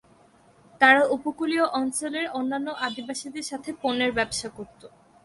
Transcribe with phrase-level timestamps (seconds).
[0.81, 4.81] তারা উপকূলীয় অঞ্চলের অন্যান্য আদিবাসীদের সাথে পণ্যের ব্যবসা করত।